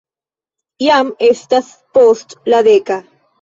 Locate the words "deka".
2.71-2.99